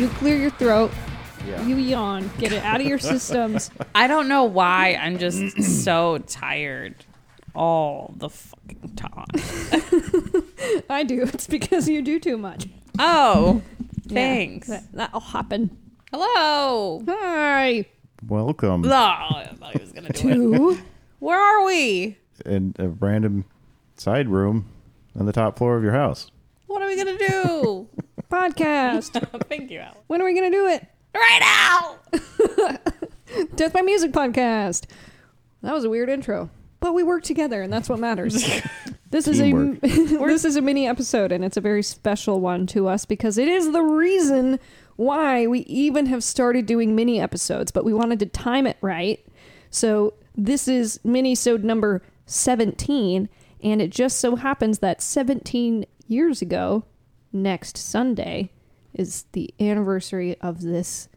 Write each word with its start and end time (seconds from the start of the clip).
you 0.00 0.08
clear 0.08 0.36
your 0.36 0.50
throat. 0.50 0.90
Yeah. 1.46 1.62
You 1.66 1.76
yawn. 1.76 2.30
Get 2.38 2.52
it 2.52 2.62
out 2.64 2.80
of 2.80 2.86
your 2.86 2.98
systems. 2.98 3.70
I 3.94 4.06
don't 4.06 4.28
know 4.28 4.44
why. 4.44 4.94
I'm 5.00 5.18
just 5.18 5.62
so 5.84 6.18
tired 6.26 6.94
all 7.54 8.14
the 8.16 8.28
fucking 8.30 8.94
time. 8.96 9.26
I 10.90 11.02
do. 11.04 11.22
It's 11.22 11.46
because 11.46 11.88
you 11.88 12.02
do 12.02 12.18
too 12.18 12.36
much. 12.38 12.66
Oh, 12.98 13.62
Yeah, 14.06 14.14
thanks. 14.14 14.68
that, 14.68 14.90
that'll 14.92 15.20
happen. 15.20 15.76
Hello. 16.10 17.02
Hi. 17.06 17.84
Welcome 18.26 18.84
Oh, 18.84 18.90
I 18.90 19.50
thought 19.58 19.72
he 19.76 19.80
was 19.80 19.92
gonna 19.92 20.08
do 20.08 20.28
it. 20.28 20.34
Two. 20.34 20.78
Where 21.20 21.38
are 21.38 21.64
we? 21.64 22.16
in 22.46 22.74
a 22.78 22.88
random 22.88 23.44
side 23.96 24.26
room 24.28 24.66
on 25.18 25.26
the 25.26 25.32
top 25.32 25.58
floor 25.58 25.76
of 25.76 25.82
your 25.84 25.92
house. 25.92 26.30
What 26.66 26.80
are 26.82 26.86
we 26.86 26.96
gonna 26.96 27.18
do? 27.18 27.88
Podcast. 28.30 29.28
Thank 29.48 29.70
you, 29.70 29.80
Al. 29.80 29.96
when 30.06 30.22
are 30.22 30.24
we 30.24 30.34
going 30.34 30.50
to 30.50 30.56
do 30.56 30.66
it? 30.68 30.86
Right 31.14 31.40
now. 31.40 32.78
Death 33.56 33.72
by 33.72 33.82
Music 33.82 34.12
podcast. 34.12 34.84
That 35.62 35.74
was 35.74 35.84
a 35.84 35.90
weird 35.90 36.08
intro, 36.08 36.48
but 36.78 36.94
we 36.94 37.02
work 37.02 37.24
together, 37.24 37.60
and 37.60 37.72
that's 37.72 37.88
what 37.88 37.98
matters. 37.98 38.34
this 39.10 39.26
is 39.26 39.40
a 39.40 39.52
this 39.82 40.44
is 40.44 40.56
a 40.56 40.62
mini 40.62 40.86
episode, 40.86 41.32
and 41.32 41.44
it's 41.44 41.56
a 41.56 41.60
very 41.60 41.82
special 41.82 42.40
one 42.40 42.66
to 42.68 42.86
us 42.88 43.04
because 43.04 43.36
it 43.36 43.48
is 43.48 43.72
the 43.72 43.82
reason 43.82 44.58
why 44.96 45.46
we 45.46 45.60
even 45.60 46.06
have 46.06 46.22
started 46.22 46.66
doing 46.66 46.94
mini 46.94 47.20
episodes. 47.20 47.72
But 47.72 47.84
we 47.84 47.92
wanted 47.92 48.20
to 48.20 48.26
time 48.26 48.66
it 48.66 48.78
right, 48.80 49.24
so 49.70 50.14
this 50.36 50.68
is 50.68 51.00
mini-sode 51.04 51.64
number 51.64 52.02
seventeen, 52.26 53.28
and 53.62 53.82
it 53.82 53.90
just 53.90 54.18
so 54.18 54.36
happens 54.36 54.78
that 54.78 55.02
seventeen 55.02 55.84
years 56.06 56.40
ago, 56.42 56.84
next 57.32 57.76
Sunday, 57.76 58.50
is 58.94 59.24
the 59.32 59.52
anniversary 59.60 60.36
of 60.40 60.62
this 60.62 61.08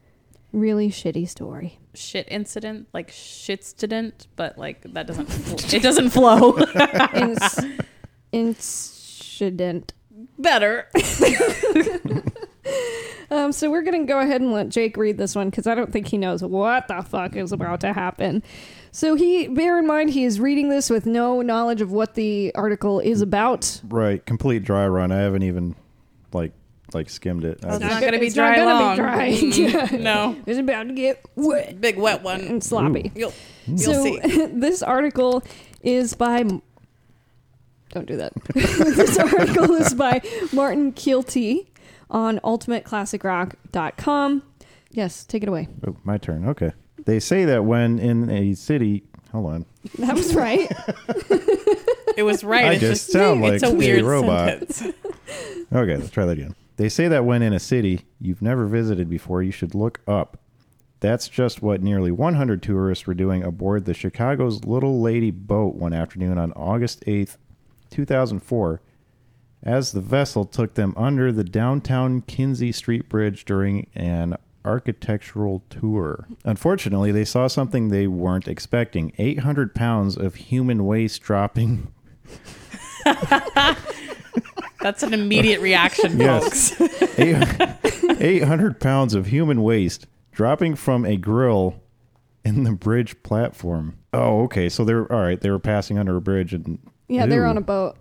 really 0.51 0.89
shitty 0.89 1.27
story. 1.27 1.79
Shit 1.93 2.27
incident, 2.29 2.87
like 2.93 3.11
shitstident, 3.11 4.27
but 4.35 4.57
like 4.57 4.81
that 4.93 5.07
doesn't. 5.07 5.25
Fl- 5.29 5.75
it 5.75 5.81
doesn't 5.81 6.09
flow. 6.09 6.53
Inc- 6.53 7.85
incident. 8.31 9.93
Better. 10.37 10.87
Um, 13.31 13.51
so 13.51 13.71
we're 13.71 13.81
gonna 13.81 14.05
go 14.05 14.19
ahead 14.19 14.41
and 14.41 14.53
let 14.53 14.69
Jake 14.69 14.95
read 14.95 15.17
this 15.17 15.33
one 15.35 15.49
because 15.49 15.65
I 15.65 15.73
don't 15.73 15.91
think 15.91 16.07
he 16.07 16.19
knows 16.19 16.43
what 16.43 16.87
the 16.87 17.01
fuck 17.01 17.35
is 17.35 17.51
about 17.51 17.81
to 17.81 17.91
happen. 17.91 18.43
So 18.91 19.15
he, 19.15 19.47
bear 19.47 19.79
in 19.79 19.87
mind, 19.87 20.11
he 20.11 20.23
is 20.23 20.39
reading 20.39 20.69
this 20.69 20.87
with 20.87 21.07
no 21.07 21.41
knowledge 21.41 21.81
of 21.81 21.91
what 21.91 22.13
the 22.13 22.51
article 22.53 22.99
is 22.99 23.21
about. 23.21 23.81
Right, 23.87 24.23
complete 24.23 24.63
dry 24.63 24.87
run. 24.87 25.11
I 25.11 25.17
haven't 25.21 25.41
even 25.41 25.75
like 26.33 26.51
like 26.93 27.09
skimmed 27.09 27.43
it. 27.45 27.59
I 27.63 27.67
It's 27.75 27.79
just- 27.79 27.93
not 27.93 28.01
gonna 28.03 28.19
be 28.19 28.27
It's 28.27 28.35
not 28.35 28.55
dry 28.55 28.57
gonna 28.57 28.77
be 28.79 28.83
long. 28.83 28.95
dry. 28.97 29.31
Mm, 29.31 30.01
no, 30.01 30.35
It's 30.45 30.59
about 30.59 30.83
to 30.87 30.93
get 30.93 31.23
wet 31.35 31.79
big 31.81 31.97
wet 31.97 32.21
one. 32.23 32.41
and 32.41 32.61
sloppy. 32.63 33.11
You'll 33.15 33.33
you'll 33.67 33.77
so 33.77 34.03
see. 34.03 34.19
this 34.53 34.81
article 34.83 35.43
is 35.81 36.13
by. 36.13 36.43
Don't 37.89 38.05
do 38.07 38.17
that. 38.17 38.33
this 38.55 39.17
article 39.19 39.71
is 39.75 39.93
by 39.93 40.19
Martin 40.51 40.91
Kielty 40.93 41.67
on 42.09 42.39
ultimateclassicrock.com. 42.39 44.41
Yes, 44.91 45.23
take 45.25 45.43
it 45.43 45.49
away. 45.49 45.67
oh, 45.87 45.95
my 46.03 46.17
turn. 46.17 46.47
Okay. 46.49 46.71
They 47.05 47.19
say 47.19 47.45
that 47.45 47.65
when 47.65 47.99
in 47.99 48.29
a 48.31 48.53
city, 48.55 49.03
hold 49.31 49.45
on. 49.47 49.65
That 49.99 50.15
was 50.15 50.33
right. 50.35 50.71
It 52.17 52.23
was 52.23 52.43
right. 52.43 52.65
I 52.65 52.71
it's 52.73 52.81
just 52.81 53.11
sound 53.11 53.41
like 53.41 53.53
it's 53.53 53.63
a 53.63 53.73
weird 53.73 54.03
robot. 54.03 54.71
sentence. 54.71 54.83
Okay, 55.71 55.97
let's 55.97 56.11
try 56.11 56.25
that 56.25 56.37
again. 56.37 56.55
They 56.77 56.87
say 56.87 57.07
that 57.07 57.25
when 57.25 57.41
in 57.41 57.51
a 57.51 57.59
city 57.59 58.05
you've 58.21 58.43
never 58.43 58.67
visited 58.67 59.09
before, 59.09 59.41
you 59.41 59.51
should 59.51 59.73
look 59.73 60.01
up. 60.07 60.37
That's 60.99 61.27
just 61.27 61.63
what 61.63 61.81
nearly 61.81 62.11
100 62.11 62.61
tourists 62.61 63.07
were 63.07 63.15
doing 63.15 63.41
aboard 63.43 63.85
the 63.85 63.93
Chicago's 63.95 64.63
Little 64.65 65.01
Lady 65.01 65.31
boat 65.31 65.73
one 65.75 65.91
afternoon 65.93 66.37
on 66.37 66.51
August 66.53 67.03
8th, 67.07 67.37
2004, 67.89 68.81
as 69.63 69.91
the 69.93 70.01
vessel 70.01 70.45
took 70.45 70.75
them 70.75 70.93
under 70.95 71.31
the 71.31 71.43
downtown 71.43 72.21
Kinzie 72.21 72.71
Street 72.71 73.09
Bridge 73.09 73.45
during 73.45 73.87
an 73.95 74.37
architectural 74.63 75.63
tour. 75.69 76.27
Unfortunately, 76.45 77.11
they 77.11 77.25
saw 77.25 77.47
something 77.47 77.89
they 77.89 78.07
weren't 78.07 78.47
expecting 78.47 79.11
800 79.17 79.73
pounds 79.73 80.15
of 80.17 80.35
human 80.35 80.85
waste 80.85 81.21
dropping 81.21 81.91
That's 84.81 85.01
an 85.03 85.13
immediate 85.13 85.61
reaction, 85.61 86.19
Yes. 86.19 86.71
folks. 86.71 87.19
Eight- 87.19 87.37
800 88.19 88.79
pounds 88.79 89.13
of 89.13 89.27
human 89.27 89.61
waste 89.63 90.07
dropping 90.31 90.75
from 90.75 91.05
a 91.05 91.15
grill 91.15 91.75
in 92.43 92.63
the 92.63 92.71
bridge 92.73 93.21
platform. 93.23 93.97
Oh, 94.11 94.43
okay. 94.43 94.67
So 94.69 94.83
they're 94.83 95.09
all 95.11 95.21
right. 95.21 95.39
They 95.39 95.49
were 95.49 95.59
passing 95.59 95.97
under 95.97 96.17
a 96.17 96.21
bridge, 96.21 96.53
and 96.53 96.79
Yeah, 97.07 97.25
they're 97.25 97.45
on 97.45 97.57
a 97.57 97.61
boat. 97.61 97.95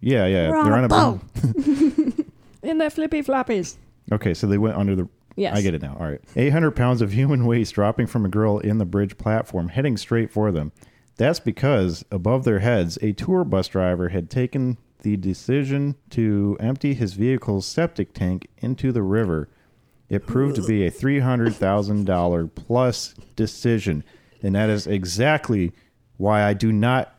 yeah, 0.00 0.26
yeah. 0.26 0.50
We're 0.50 0.64
they're 0.64 0.74
on 0.74 0.84
a 0.84 0.88
boat. 0.88 1.20
In 2.62 2.78
the 2.78 2.90
flippy 2.90 3.22
floppies. 3.22 3.76
Okay, 4.10 4.34
so 4.34 4.48
they 4.48 4.58
went 4.58 4.76
under 4.76 4.96
the. 4.96 5.08
Yes. 5.36 5.56
I 5.56 5.62
get 5.62 5.74
it 5.74 5.82
now. 5.82 5.96
All 6.00 6.06
right. 6.08 6.20
800 6.34 6.72
pounds 6.72 7.00
of 7.00 7.12
human 7.12 7.46
waste 7.46 7.74
dropping 7.74 8.08
from 8.08 8.24
a 8.24 8.28
grill 8.28 8.58
in 8.58 8.78
the 8.78 8.84
bridge 8.84 9.16
platform, 9.18 9.68
heading 9.68 9.96
straight 9.96 10.32
for 10.32 10.50
them. 10.50 10.72
That's 11.16 11.40
because 11.40 12.04
above 12.10 12.44
their 12.44 12.58
heads, 12.58 12.98
a 13.00 13.12
tour 13.12 13.44
bus 13.44 13.68
driver 13.68 14.10
had 14.10 14.28
taken 14.30 14.78
the 15.02 15.16
decision 15.16 15.96
to 16.10 16.56
empty 16.60 16.94
his 16.94 17.14
vehicle's 17.14 17.66
septic 17.66 18.12
tank 18.12 18.48
into 18.58 18.92
the 18.92 19.02
river. 19.02 19.48
It 20.08 20.26
proved 20.26 20.56
to 20.56 20.62
be 20.62 20.86
a 20.86 20.90
$300,000 20.90 22.54
plus 22.54 23.14
decision. 23.34 24.04
And 24.42 24.54
that 24.54 24.68
is 24.68 24.86
exactly 24.86 25.72
why 26.16 26.42
I 26.44 26.52
do 26.52 26.70
not 26.70 27.12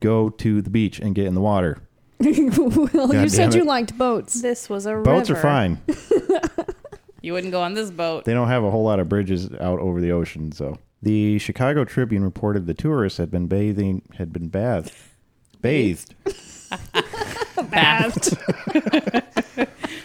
go 0.00 0.28
to 0.30 0.62
the 0.62 0.70
beach 0.70 1.00
and 1.00 1.14
get 1.14 1.26
in 1.26 1.34
the 1.34 1.40
water. 1.40 1.78
well, 2.20 3.14
you 3.14 3.28
said 3.28 3.50
damn 3.50 3.60
you 3.60 3.64
liked 3.64 3.96
boats. 3.96 4.40
This 4.42 4.68
was 4.68 4.86
a 4.86 4.96
Boats 4.96 5.30
river. 5.30 5.40
are 5.40 5.42
fine. 5.42 5.80
You 7.20 7.32
wouldn't 7.32 7.52
go 7.52 7.60
on 7.60 7.74
this 7.74 7.90
boat. 7.90 8.24
They 8.24 8.32
don't 8.32 8.48
have 8.48 8.62
a 8.62 8.70
whole 8.70 8.84
lot 8.84 9.00
of 9.00 9.08
bridges 9.08 9.52
out 9.54 9.80
over 9.80 10.00
the 10.00 10.12
ocean, 10.12 10.52
so 10.52 10.78
the 11.02 11.38
Chicago 11.38 11.84
Tribune 11.84 12.24
reported 12.24 12.66
the 12.66 12.74
tourists 12.74 13.18
had 13.18 13.30
been 13.30 13.46
bathing 13.46 14.02
had 14.16 14.32
been 14.32 14.48
bathed 14.48 14.92
bathed. 15.60 16.14
Bathed. 17.70 18.36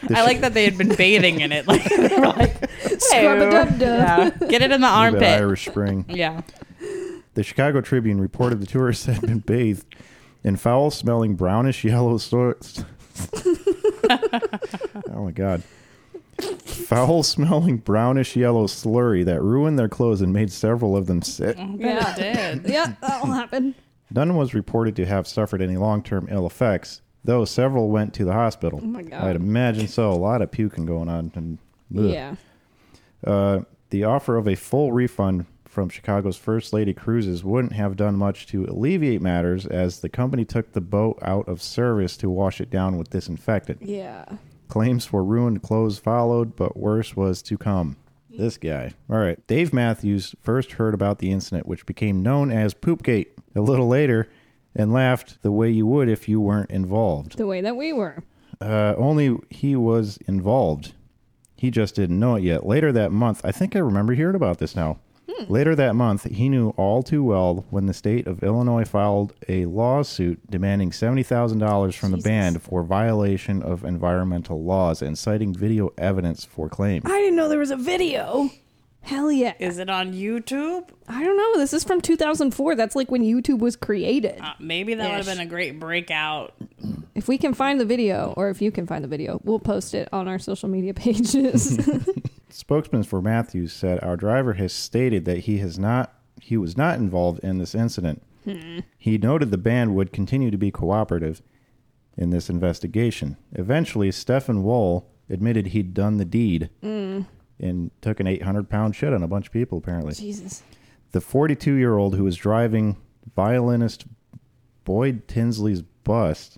I 0.10 0.24
like 0.24 0.42
that 0.42 0.54
they 0.54 0.64
had 0.66 0.78
been 0.78 0.96
bathing 0.96 1.40
in 1.42 1.52
it. 1.52 1.68
Like 1.68 1.84
they 1.84 2.08
were 2.16 2.28
like, 2.28 2.70
Scrub-a-dub-dub. 3.00 3.80
yeah, 3.80 4.30
get 4.48 4.62
it 4.64 4.72
in 4.72 4.82
the 4.82 4.88
armpit. 4.88 5.22
Irish 5.24 5.68
Spring. 5.68 6.06
Yeah. 6.10 6.42
The 7.36 7.44
Chicago 7.44 7.82
Tribune 7.82 8.20
reported 8.20 8.60
the 8.60 8.66
tourists 8.66 9.06
had 9.06 9.22
been 9.22 9.40
bathed 9.40 9.96
in 10.44 10.56
foul-smelling 10.56 11.36
brownish 11.36 11.84
yellow 11.84 12.18
so- 12.18 12.56
Oh 14.10 15.24
my 15.26 15.32
god. 15.32 15.62
Foul-smelling 16.74 17.78
brownish 17.78 18.36
yellow 18.36 18.68
slurry 18.68 19.24
that 19.26 19.42
ruined 19.42 19.78
their 19.80 19.90
clothes 19.90 20.22
and 20.22 20.34
made 20.34 20.52
several 20.52 20.96
of 20.98 21.06
them 21.08 21.22
sick. 21.22 21.58
Yeah. 21.58 22.14
it 22.16 22.62
did. 22.64 22.66
yeah, 22.72 22.94
that'll 23.02 23.32
happen. 23.32 23.76
None 24.12 24.36
was 24.36 24.54
reported 24.54 24.96
to 24.98 25.06
have 25.06 25.28
suffered 25.28 25.62
any 25.62 25.78
long-term 25.78 26.28
ill 26.30 26.46
effects, 26.46 27.02
though 27.24 27.46
several 27.46 27.90
went 27.90 28.14
to 28.16 28.26
the 28.26 28.34
hospital. 28.34 28.80
Oh 28.84 28.86
my 28.86 29.02
God. 29.02 29.24
I'd 29.24 29.36
imagine 29.36 29.88
so. 29.88 30.12
A 30.12 30.14
lot 30.14 30.42
of 30.42 30.52
puking 30.52 30.86
going 30.86 31.10
on. 31.10 31.32
And 31.36 31.58
ugh. 31.98 32.06
Yeah. 32.06 32.36
Uh, 33.26 33.62
the 33.90 34.04
offer 34.04 34.38
of 34.38 34.48
a 34.48 34.56
full 34.56 34.92
refund 34.92 35.46
from 35.66 35.90
Chicago's 35.90 36.38
First 36.38 36.72
Lady 36.74 36.94
Cruises 36.94 37.44
wouldn't 37.44 37.74
have 37.74 37.96
done 37.96 38.16
much 38.16 38.46
to 38.48 38.66
alleviate 38.66 39.22
matters, 39.22 39.66
as 39.66 40.02
the 40.02 40.10
company 40.10 40.46
took 40.46 40.72
the 40.74 40.82
boat 40.82 41.18
out 41.24 41.48
of 41.48 41.62
service 41.62 42.16
to 42.18 42.30
wash 42.30 42.62
it 42.62 42.70
down 42.70 42.98
with 42.98 43.10
disinfectant. 43.10 43.82
Yeah. 43.82 44.26
Claims 44.74 45.06
for 45.06 45.24
ruined 45.24 45.62
clothes 45.62 46.00
followed, 46.00 46.56
but 46.56 46.76
worse 46.76 47.16
was 47.16 47.44
to 47.44 47.60
come. 47.60 47.96
This 48.28 48.58
guy. 48.58 48.94
All 49.08 49.20
right. 49.20 49.38
Dave 49.46 49.72
Matthews 49.72 50.34
first 50.42 50.72
heard 50.72 50.96
about 50.96 51.20
the 51.20 51.32
incident, 51.32 51.68
which 51.68 51.86
became 51.86 52.24
known 52.24 52.52
as 52.52 52.74
Poopgate, 52.74 53.28
a 53.54 53.62
little 53.62 53.88
later, 53.88 54.32
and 54.76 54.92
laughed 54.92 55.44
the 55.44 55.52
way 55.52 55.70
you 55.70 55.86
would 55.86 56.10
if 56.10 56.28
you 56.28 56.42
weren't 56.42 56.72
involved. 56.72 57.38
The 57.38 57.46
way 57.46 57.62
that 57.62 57.76
we 57.76 57.94
were. 57.94 58.24
Uh, 58.60 58.96
only 58.98 59.38
he 59.52 59.76
was 59.76 60.18
involved. 60.28 60.94
He 61.56 61.70
just 61.70 61.94
didn't 61.94 62.20
know 62.20 62.38
it 62.38 62.44
yet. 62.44 62.66
Later 62.66 62.92
that 62.94 63.12
month, 63.12 63.42
I 63.44 63.52
think 63.52 63.76
I 63.76 63.80
remember 63.80 64.16
hearing 64.16 64.36
about 64.36 64.58
this 64.58 64.76
now. 64.76 64.98
Later 65.48 65.76
that 65.76 65.96
month, 65.96 66.24
he 66.24 66.50
knew 66.50 66.70
all 66.78 67.04
too 67.04 67.24
well 67.24 67.66
when 67.70 67.86
the 67.86 67.94
state 67.94 68.28
of 68.28 68.44
Illinois 68.44 68.86
filed 68.86 69.34
a 69.48 69.66
lawsuit 69.66 70.40
demanding 70.50 70.92
$70,000 70.92 71.96
from 71.96 72.12
the 72.12 72.18
band 72.18 72.62
for 72.62 72.84
violation 72.84 73.62
of 73.62 73.84
environmental 73.84 74.64
laws 74.64 75.02
and 75.02 75.18
citing 75.18 75.54
video 75.54 75.92
evidence 75.98 76.46
for 76.46 76.70
claim. 76.70 77.02
I 77.06 77.20
didn't 77.20 77.36
know 77.36 77.50
there 77.50 77.60
was 77.60 77.72
a 77.72 77.78
video. 77.78 78.50
Hell 79.02 79.32
yeah. 79.32 79.54
Is 79.60 79.80
it 79.80 79.90
on 79.90 80.14
YouTube? 80.14 80.90
I 81.10 81.24
don't 81.24 81.36
know. 81.36 81.58
This 81.58 81.74
is 81.74 81.84
from 81.84 82.00
2004. 82.00 82.76
That's 82.76 82.96
like 82.96 83.12
when 83.12 83.22
YouTube 83.22 83.60
was 83.60 83.76
created. 83.76 84.40
Uh, 84.40 84.54
maybe 84.60 84.94
that 84.94 85.10
would 85.10 85.18
have 85.18 85.26
been 85.26 85.46
a 85.46 85.50
great 85.50 85.78
breakout 85.78 86.54
if 87.16 87.28
we 87.28 87.38
can 87.38 87.54
find 87.54 87.80
the 87.80 87.86
video, 87.86 88.34
or 88.38 88.50
if 88.50 88.62
you 88.62 88.72
can 88.72 88.88
find 88.88 89.04
the 89.04 89.08
video, 89.08 89.40
we'll 89.44 89.60
post 89.60 89.94
it 89.94 90.08
on 90.12 90.28
our 90.28 90.40
social 90.40 90.70
media 90.70 90.94
pages. 90.94 91.78
Spokesman 92.54 93.04
for 93.04 93.22
Matthews 93.22 93.74
said 93.74 94.02
our 94.04 94.16
driver 94.16 94.54
has 94.54 94.72
stated 94.72 95.26
that 95.26 95.40
he 95.40 95.58
has 95.58 95.80
not 95.80 96.14
he 96.42 96.58
was 96.58 96.76
not 96.78 96.98
involved 97.00 97.40
in 97.44 97.58
this 97.58 97.74
incident. 97.74 98.22
He 98.98 99.18
noted 99.18 99.50
the 99.52 99.58
band 99.58 99.96
would 99.96 100.12
continue 100.12 100.52
to 100.52 100.58
be 100.58 100.70
cooperative 100.72 101.42
in 102.18 102.30
this 102.32 102.50
investigation. 102.50 103.38
Eventually, 103.54 104.12
Stefan 104.12 104.64
Wohl 104.64 105.10
admitted 105.30 105.68
he'd 105.68 105.94
done 105.94 106.18
the 106.18 106.26
deed 106.26 106.70
and 107.60 107.92
took 108.02 108.20
an 108.20 108.28
800 108.28 108.70
pound 108.70 108.96
shit 108.96 109.14
on 109.14 109.24
a 109.24 109.28
bunch 109.28 109.48
of 109.48 109.54
people, 109.54 109.78
apparently. 109.78 110.14
Jesus. 110.14 110.62
The 111.12 111.22
42 111.22 111.74
year 111.76 111.98
old 111.98 112.16
who 112.16 112.26
was 112.26 112.36
driving 112.36 112.98
violinist 113.36 114.06
Boyd 114.84 115.28
Tinsley's 115.28 115.82
bus. 115.82 116.58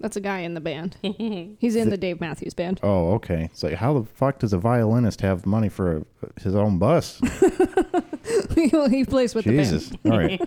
That's 0.00 0.16
a 0.16 0.20
guy 0.20 0.40
in 0.40 0.54
the 0.54 0.60
band. 0.60 0.96
He's 1.02 1.76
in 1.76 1.90
the 1.90 1.98
Dave 1.98 2.20
Matthews 2.20 2.54
band. 2.54 2.80
Oh, 2.82 3.12
okay. 3.12 3.44
It's 3.52 3.62
like, 3.62 3.74
how 3.74 3.92
the 4.00 4.04
fuck 4.14 4.38
does 4.38 4.52
a 4.54 4.58
violinist 4.58 5.20
have 5.20 5.44
money 5.44 5.68
for 5.68 5.98
a, 5.98 6.40
his 6.40 6.54
own 6.54 6.78
bus? 6.78 7.20
he 8.54 9.04
plays 9.04 9.34
with 9.34 9.44
the 9.44 9.56
band. 9.56 9.98
All 10.06 10.18
right. 10.18 10.40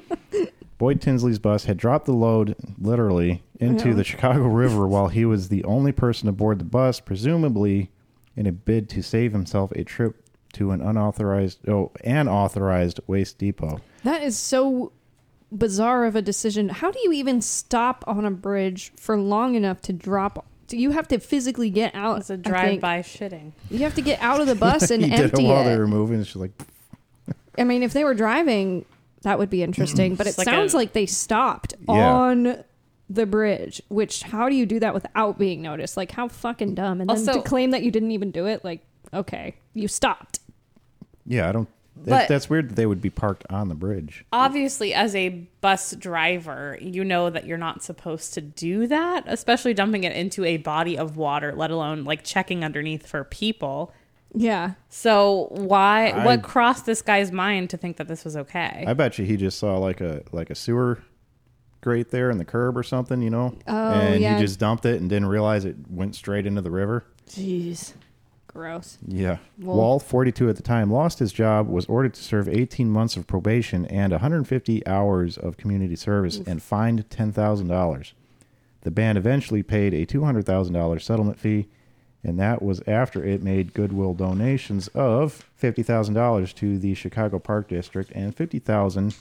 Boyd 0.80 1.02
Tinsley's 1.02 1.40
bus 1.40 1.66
had 1.66 1.78
dropped 1.78 2.06
the 2.08 2.14
load 2.14 2.56
literally 2.80 3.44
into 3.60 3.90
Yeah. 3.90 3.94
the 3.96 4.04
Chicago 4.04 4.48
River 4.48 4.88
while 4.88 5.08
he 5.08 5.24
was 5.24 5.50
the 5.50 5.64
only 5.66 5.92
person 5.92 6.28
aboard 6.28 6.60
the 6.60 6.66
bus, 6.66 7.00
presumably 7.00 7.92
in 8.36 8.48
a 8.48 8.52
bid 8.52 8.90
to 8.90 9.04
save 9.04 9.32
himself 9.34 9.72
a 9.74 9.84
trip 9.84 10.16
to 10.54 10.72
an 10.72 10.82
unauthorized 10.82 11.60
oh 11.68 11.92
an 12.04 12.28
authorized 12.28 13.00
waste 13.08 13.38
depot. 13.38 13.80
That 14.04 14.24
is 14.24 14.38
so 14.38 14.92
bizarre 15.58 16.06
of 16.06 16.16
a 16.16 16.22
decision. 16.22 16.70
How 16.70 16.92
do 16.92 17.00
you 17.04 17.12
even 17.14 17.42
stop 17.42 18.04
on 18.08 18.26
a 18.26 18.32
bridge 18.32 18.92
for 18.98 19.18
long 19.18 19.56
enough 19.56 19.82
to 19.84 19.94
drop? 19.94 20.46
Do 20.68 20.78
you 20.78 20.92
have 20.92 21.08
to 21.10 21.20
physically 21.20 21.70
get 21.70 21.94
out? 21.94 22.20
It's 22.20 22.30
a 22.30 22.34
I 22.34 22.36
think. 22.38 22.48
drive-by 22.48 23.00
shitting. 23.02 23.52
You 23.70 23.80
have 23.80 23.96
to 23.96 24.02
get 24.02 24.22
out 24.22 24.42
of 24.42 24.48
the 24.48 24.56
bus 24.68 24.90
and 24.90 25.04
he 25.04 25.10
did 25.12 25.34
it 25.34 25.40
while 25.44 25.62
it. 25.62 25.66
they 25.66 25.78
were 25.78 25.88
moving. 25.88 26.20
It's 26.20 26.30
just 26.30 26.38
like 26.38 26.52
I 27.58 27.64
mean, 27.64 27.84
if 27.84 27.94
they 27.94 28.04
were 28.04 28.16
driving, 28.16 28.86
that 29.22 29.38
would 29.38 29.50
be 29.50 29.62
interesting. 29.62 30.16
But 30.16 30.28
it 30.28 30.38
like 30.38 30.46
sounds 30.46 30.74
a- 30.74 30.78
like 30.78 30.94
they 30.94 31.06
stopped 31.06 31.76
Yeah. 31.88 31.94
on 32.14 32.64
the 33.10 33.26
bridge. 33.28 33.82
Which 33.90 34.24
how 34.24 34.50
do 34.50 34.56
you 34.56 34.66
do 34.66 34.80
that 34.80 34.94
without 34.94 35.38
being 35.38 35.62
noticed? 35.62 35.96
Like 35.98 36.12
how 36.12 36.28
fucking 36.28 36.74
dumb. 36.74 37.00
And 37.02 37.10
then 37.10 37.26
to 37.36 37.42
claim 37.44 37.72
that 37.72 37.84
you 37.84 37.92
didn't 37.92 38.12
even 38.12 38.32
do 38.32 38.48
it, 38.48 38.64
like 38.64 38.82
okay, 39.14 39.56
you 39.76 39.88
stopped. 39.88 40.40
yeah, 41.28 41.48
I 41.48 41.52
don't. 41.52 41.70
That, 41.96 42.10
But- 42.10 42.28
that's 42.28 42.50
weird 42.50 42.70
that 42.70 42.76
they 42.76 42.86
would 42.86 43.02
be 43.02 43.10
parked 43.12 43.46
on 43.50 43.70
the 43.70 43.76
bridge. 43.76 44.26
Obviously, 44.34 44.94
as 44.94 45.16
a 45.16 45.30
bus 45.62 45.96
driver, 45.96 46.78
you 46.82 47.04
know 47.04 47.30
that 47.30 47.46
you're 47.46 47.58
not 47.58 47.84
supposed 47.84 48.34
to 48.34 48.42
do 48.42 48.88
that, 48.88 49.24
especially 49.28 49.74
dumping 49.74 50.04
it 50.04 50.16
into 50.16 50.44
a 50.44 50.58
body 50.58 50.98
of 50.98 51.18
water, 51.18 51.54
let 51.56 51.70
alone 51.72 52.04
like 52.04 52.24
checking 52.24 52.64
underneath 52.64 53.06
for 53.08 53.24
people. 53.24 53.94
Yeah. 54.36 54.72
So 54.90 55.48
why? 55.52 56.08
I- 56.10 56.26
what 56.26 56.42
crossed 56.42 56.86
this 56.88 57.02
guy's 57.04 57.32
mind 57.32 57.70
to 57.70 57.78
think 57.78 57.98
that 57.98 58.08
this 58.08 58.26
was 58.26 58.36
okay? 58.36 58.84
I 58.88 58.94
bet 58.94 59.20
you 59.20 59.26
he 59.26 59.38
just 59.38 59.60
saw 59.60 59.78
like 59.78 60.02
a 60.02 60.24
like 60.32 60.50
a 60.50 60.56
sewer 60.56 61.00
grate 61.82 62.10
there 62.10 62.32
in 62.32 62.38
the 62.40 62.46
curb 62.46 62.76
or 62.78 62.82
something, 62.84 63.22
you 63.22 63.30
know, 63.30 63.54
Oh, 63.68 63.92
and 63.92 64.22
yeah. 64.22 64.36
he 64.38 64.42
just 64.42 64.58
dumped 64.60 64.86
it 64.86 65.00
and 65.02 65.10
didn't 65.10 65.28
realize 65.28 65.66
it 65.66 65.76
went 65.90 66.16
straight 66.16 66.46
into 66.48 66.62
the 66.62 66.72
river. 66.72 67.06
Jeez. 67.30 67.94
Gross. 68.54 69.00
Yeah. 69.08 69.38
Well- 69.60 69.76
Wohl, 69.78 70.00
42 70.00 70.48
at 70.50 70.56
the 70.56 70.62
time, 70.62 70.92
lost 70.92 71.20
his 71.20 71.34
job, 71.34 71.68
was 71.68 71.86
ordered 71.88 72.14
to 72.14 72.24
serve 72.24 72.48
18 72.48 72.90
months 72.90 73.18
of 73.18 73.26
probation 73.26 73.86
and 73.88 74.12
150 74.12 74.86
hours 74.86 75.38
of 75.38 75.58
community 75.58 75.96
service 75.96 76.40
and 76.46 76.62
fined 76.62 77.10
$10,000. 77.10 78.14
The 78.82 78.92
band 78.92 79.18
eventually 79.18 79.64
paid 79.64 79.94
a 79.94 80.06
$200,000 80.06 81.02
settlement 81.02 81.40
fee, 81.40 81.68
and 82.24 82.40
that 82.40 82.62
was 82.62 82.82
after 82.86 83.24
it 83.24 83.42
made 83.42 83.74
goodwill 83.74 84.14
donations 84.14 84.88
of 84.90 85.46
$50,000 85.60 86.54
to 86.56 86.78
the 86.78 86.94
Chicago 86.94 87.40
Park 87.40 87.68
District 87.70 88.12
and 88.14 88.36
50,000 88.36 89.16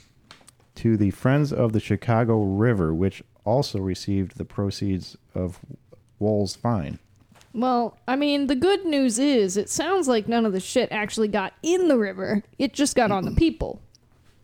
to 0.75 0.97
the 0.97 1.11
Friends 1.11 1.51
of 1.51 1.73
the 1.73 1.79
Chicago 1.79 2.43
River, 2.43 2.93
which 2.93 3.23
also 3.45 3.79
received 3.79 4.37
the 4.37 4.45
proceeds 4.45 5.17
of 5.33 5.59
Wohl's 6.19 6.55
fine. 6.55 6.99
Well, 7.53 7.97
I 8.07 8.15
mean, 8.15 8.47
the 8.47 8.55
good 8.55 8.83
news 8.85 9.19
is 9.19 9.57
it 9.57 9.69
sounds 9.69 10.07
like 10.07 10.27
none 10.27 10.45
of 10.45 10.53
the 10.53 10.59
shit 10.59 10.91
actually 10.91 11.27
got 11.27 11.53
in 11.61 11.87
the 11.87 11.97
river. 11.97 12.43
It 12.57 12.73
just 12.73 12.95
got 12.95 13.11
on 13.11 13.25
the 13.25 13.31
people. 13.31 13.81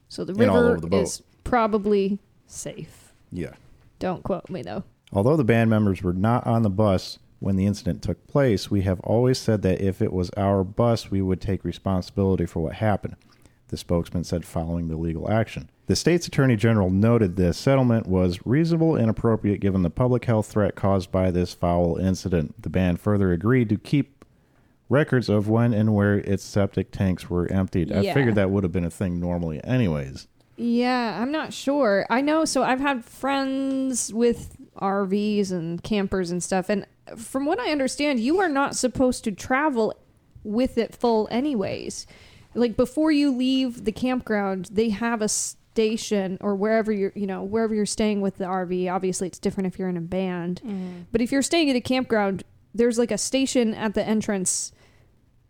So 0.10 0.24
the 0.24 0.34
all 0.34 0.40
river 0.40 0.72
over 0.72 0.82
the 0.82 0.88
boat. 0.88 1.04
is 1.04 1.24
probably 1.44 2.20
safe. 2.46 3.14
Yeah. 3.32 3.54
Don't 3.98 4.24
quote 4.24 4.50
me 4.50 4.62
though. 4.62 4.84
Although 5.12 5.38
the 5.38 5.44
band 5.44 5.70
members 5.70 6.04
were 6.04 6.14
not 6.14 6.46
on 6.46 6.62
the 6.62 6.70
bus 6.70 7.18
when 7.40 7.56
the 7.56 7.66
incident 7.66 8.04
took 8.04 8.28
place, 8.28 8.70
we 8.70 8.82
have 8.82 9.00
always 9.02 9.40
said 9.40 9.62
that 9.64 9.82
if 9.82 10.02
it 10.02 10.14
was 10.14 10.30
our 10.32 10.64
bus, 10.64 11.10
we 11.10 11.22
would 11.22 11.42
take 11.42 11.64
responsibility 11.64 12.46
for 12.46 12.62
what 12.62 12.76
happened, 12.76 13.16
the 13.70 13.78
spokesman 13.78 14.24
said 14.24 14.46
following 14.46 14.88
the 14.88 14.98
legal 14.98 15.32
action. 15.32 15.70
The 15.88 15.96
state's 15.96 16.28
attorney 16.28 16.56
general 16.56 16.90
noted 16.90 17.36
the 17.36 17.54
settlement 17.54 18.06
was 18.06 18.46
reasonable 18.46 18.96
and 18.96 19.10
appropriate 19.10 19.60
given 19.60 19.82
the 19.82 19.90
public 19.90 20.26
health 20.26 20.48
threat 20.48 20.76
caused 20.76 21.12
by 21.12 21.32
this 21.32 21.54
foul 21.54 21.98
incident. 21.98 22.62
The 22.62 22.70
band 22.70 23.00
further 23.00 23.32
agreed 23.32 23.70
to 23.70 23.78
keep 23.78 24.24
records 24.90 25.30
of 25.30 25.48
when 25.48 25.74
and 25.74 25.96
where 25.96 26.16
its 26.16 26.44
septic 26.44 26.92
tanks 26.92 27.30
were 27.30 27.52
emptied. 27.52 27.92
I 27.92 28.14
figured 28.14 28.36
that 28.36 28.52
would 28.52 28.64
have 28.64 28.72
been 28.72 28.86
a 28.86 28.90
thing 28.90 29.20
normally, 29.20 29.64
anyways. 29.64 30.28
Yeah, 30.58 31.22
I'm 31.22 31.32
not 31.32 31.54
sure. 31.54 32.06
I 32.10 32.22
know. 32.22 32.44
So 32.44 32.64
I've 32.64 32.82
had 32.82 33.06
friends 33.06 34.14
with 34.14 34.58
RVs 34.76 35.52
and 35.52 35.82
campers 35.82 36.32
and 36.32 36.44
stuff. 36.44 36.70
And 36.70 36.86
from 37.16 37.46
what 37.46 37.60
I 37.60 37.72
understand, 37.72 38.20
you 38.20 38.40
are 38.40 38.50
not 38.50 38.76
supposed 38.76 39.24
to 39.24 39.32
travel 39.32 39.96
with 40.44 40.78
it 40.78 40.94
full, 40.94 41.28
anyways. 41.32 42.06
Like 42.56 42.76
before 42.76 43.12
you 43.12 43.36
leave 43.36 43.86
the 43.86 43.92
campground, 43.92 44.70
they 44.72 44.90
have 44.90 45.22
a 45.22 45.30
station 45.30 46.38
or 46.42 46.56
wherever 46.56 46.92
you're, 46.92 47.14
you 47.16 47.28
know, 47.28 47.44
wherever 47.44 47.74
you're 47.74 47.86
staying 47.86 48.22
with 48.22 48.38
the 48.38 48.46
RV. 48.46 48.92
Obviously, 48.92 49.28
it's 49.28 49.40
different 49.40 49.68
if 49.68 49.80
you're 49.80 49.90
in 49.90 49.98
a 49.98 50.02
band. 50.02 50.62
Mm-hmm. 50.66 51.02
But 51.12 51.22
if 51.22 51.32
you're 51.32 51.42
staying 51.42 51.70
at 51.70 51.76
a 51.76 51.82
campground, 51.82 52.44
there's 52.74 52.98
like 52.98 53.12
a 53.12 53.18
station 53.18 53.74
at 53.74 53.94
the 53.94 54.04
entrance 54.04 54.72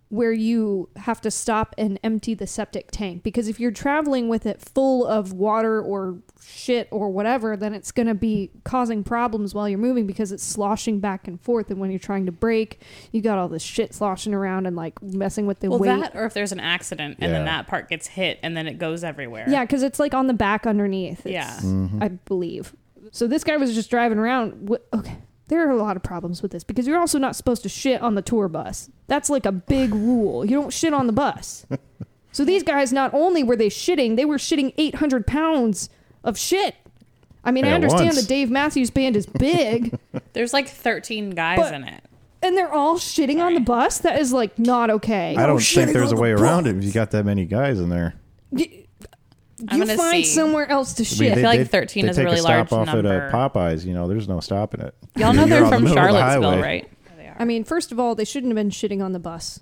where 0.10 0.32
you 0.32 0.90
have 0.96 1.22
to 1.22 1.30
stop 1.30 1.76
and 1.78 2.00
empty 2.04 2.34
the 2.34 2.48
septic 2.48 2.90
tank. 2.90 3.22
Because 3.22 3.48
if 3.48 3.60
you're 3.60 3.70
traveling 3.72 4.28
with 4.28 4.48
it 4.48 4.60
full 4.60 5.06
of 5.06 5.34
water 5.34 5.80
or 5.80 6.18
shit 6.44 6.88
or 6.90 7.12
whatever 7.12 7.56
then 7.56 7.76
it's 7.76 7.92
going 7.92 8.08
to 8.08 8.16
be 8.16 8.50
causing 8.64 9.04
problems 9.04 9.54
while 9.54 9.70
you're 9.70 9.78
moving 9.78 10.08
because 10.08 10.32
it's 10.32 10.44
sloshing 10.44 11.00
back 11.00 11.28
and 11.28 11.40
forth. 11.40 11.70
And 11.70 11.80
when 11.80 11.92
you're 11.92 12.00
trying 12.00 12.26
to 12.26 12.32
brake 12.32 12.82
you 13.12 13.22
got 13.22 13.38
all 13.38 13.48
this 13.48 13.62
shit 13.62 13.94
sloshing 13.94 14.34
around 14.34 14.66
and 14.66 14.76
like 14.76 15.00
messing 15.02 15.46
with 15.46 15.60
the 15.60 15.70
well, 15.70 15.78
weight. 15.80 15.90
that 16.00 16.16
or 16.16 16.26
if 16.26 16.34
there's 16.34 16.52
an 16.52 16.60
accident 16.60 17.18
and 17.20 17.32
then 17.32 17.46
that 17.46 17.68
part 17.68 17.88
gets 17.88 18.08
hit 18.08 18.40
and 18.42 18.58
then 18.58 18.68
it 18.68 18.80
goes 18.80 19.04
everywhere. 19.04 19.46
yeah 19.48 19.64
because 19.64 19.84
it's 19.84 20.00
like 20.00 20.16
on 20.16 20.26
the 20.26 20.34
back 20.34 20.66
underneath. 20.66 21.26
It's- 21.26 21.34
Yeah. 21.34 21.70
Mm-hmm. 21.70 22.02
i 22.02 22.08
believe. 22.08 22.76
So 23.12 23.28
this 23.28 23.44
guy 23.44 23.58
was 23.58 23.76
just 23.76 23.92
driving 23.92 24.18
around 24.18 24.76
okay 24.94 25.18
there 25.50 25.68
are 25.68 25.72
a 25.72 25.76
lot 25.78 25.96
of 25.98 26.02
problems 26.04 26.42
with 26.42 26.52
this 26.52 26.64
because 26.64 26.88
you're 26.88 26.98
also 27.00 27.20
not 27.20 27.36
supposed 27.36 27.62
to 27.64 27.70
shit 27.70 28.02
on 28.02 28.16
the 28.16 28.22
tour 28.22 28.48
bus 28.48 28.90
that's 29.08 29.30
like 29.30 29.46
a 29.46 29.52
big 29.52 29.94
rule 29.94 30.46
you 30.46 30.60
don't 30.60 30.72
shit 30.74 30.94
on 30.94 31.06
the 31.08 31.14
bus 31.14 31.66
so 32.32 32.46
these 32.46 32.64
guys 32.64 32.94
not 32.94 33.14
only 33.14 33.44
were 33.44 33.56
they 33.56 33.70
shitting 33.70 34.16
they 34.16 34.26
were 34.26 34.38
shitting 34.38 34.74
800 34.78 35.28
pounds 35.28 35.90
of 36.24 36.38
shit 36.38 36.76
i 37.44 37.52
mean 37.52 37.66
i 37.66 37.72
understand 37.72 38.06
once. 38.16 38.22
the 38.22 38.28
dave 38.28 38.50
matthews 38.50 38.90
band 38.90 39.16
is 39.16 39.26
big 39.26 39.98
There's 40.34 40.54
like 40.54 40.68
13 40.70 41.32
guys 41.32 41.58
But- 41.60 41.74
in 41.74 41.84
it. 41.84 42.04
and 42.42 42.56
they're 42.58 42.72
all 42.72 42.96
shitting 42.98 43.44
on 43.44 43.54
the 43.56 43.60
bus 43.60 43.98
that 44.00 44.20
is 44.20 44.32
like 44.32 44.58
not 44.60 44.90
okay 44.90 45.36
I 45.38 45.46
don't 45.48 45.58
oh, 45.58 45.60
think 45.60 45.92
there's 45.92 46.12
a 46.12 46.16
on 46.16 46.16
the 46.16 46.22
way 46.22 46.32
around 46.32 46.64
bus. 46.64 46.74
it 46.74 46.78
if 46.78 46.84
you 46.86 46.92
got 46.92 47.12
that 47.12 47.26
many 47.26 47.46
guys 47.46 47.80
in 47.80 47.90
there. 47.90 48.14
Y- 48.52 48.86
I'm 49.68 49.80
you 49.80 49.86
gonna 49.86 49.98
find 49.98 50.26
see. 50.26 50.32
somewhere 50.34 50.70
else 50.70 50.94
to 50.94 51.04
shit. 51.04 51.20
I 51.20 51.22
mean, 51.22 51.30
shit 51.30 51.38
feel 51.52 51.60
like 51.62 51.70
13 51.70 52.06
they 52.06 52.12
is 52.12 52.18
a 52.18 52.22
take 52.22 52.26
really 52.28 52.40
stop 52.42 52.72
large 52.72 52.88
off 52.88 52.96
at 52.96 53.04
number. 53.04 53.28
uh, 53.28 53.32
Popeyes. 53.50 53.86
You 53.86 53.94
know, 53.94 54.08
there's 54.08 54.28
no 54.28 54.40
stopping 54.40 54.82
it. 54.82 54.96
Y'all 55.16 55.34
know 55.34 55.42
You're 55.46 55.50
they're 55.50 55.64
on 55.66 55.70
the 55.72 55.76
from 55.78 55.84
middle 55.86 55.98
of 56.00 56.04
the 56.06 56.12
Charlottesville, 56.20 56.50
highway. 56.52 56.62
right? 56.62 56.90
They 57.18 57.28
are. 57.28 57.36
I 57.40 57.46
mean, 57.46 57.64
first 57.64 57.92
of 57.92 58.00
all, 58.00 58.16
they 58.16 58.26
shouldn't 58.26 58.52
have 58.52 58.56
been 58.56 58.70
shitting 58.70 59.04
on 59.04 59.12
the 59.14 59.20
bus. 59.20 59.60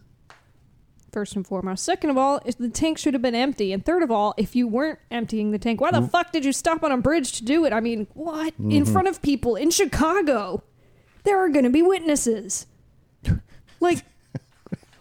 First 1.12 1.36
and 1.36 1.48
foremost. 1.48 1.84
Second 1.84 2.10
of 2.12 2.18
all, 2.18 2.40
is 2.46 2.56
the 2.56 2.70
tank 2.70 2.98
should 2.98 3.14
have 3.14 3.22
been 3.24 3.34
empty. 3.34 3.72
And 3.74 3.84
third 3.84 4.04
of 4.04 4.12
all, 4.12 4.34
if 4.38 4.56
you 4.56 4.68
weren't 4.68 5.00
emptying 5.10 5.52
the 5.52 5.58
tank, 5.58 5.80
why 5.82 5.90
the 5.90 6.02
fuck 6.02 6.32
did 6.32 6.46
you 6.46 6.52
stop 6.52 6.84
on 6.84 6.92
a 6.92 6.98
bridge 6.98 7.32
to 7.34 7.46
do 7.46 7.66
it? 7.66 7.74
I 7.74 7.80
mean, 7.80 8.08
what? 8.14 8.54
In 8.60 8.70
Mm-hmm. 8.84 8.92
front 8.92 9.08
of 9.08 9.22
people 9.22 9.56
in 9.56 9.72
Chicago. 9.72 10.64
There 11.24 11.40
are 11.44 11.50
going 11.50 11.64
to 11.64 11.72
be 11.72 11.82
witnesses. 11.82 12.68
Like, 13.80 14.04